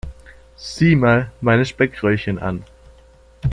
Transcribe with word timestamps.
Sieh 0.57 0.95
mal 0.95 1.31
meine 1.41 1.63
Speckröllchen 1.63 2.39
an. 2.39 2.63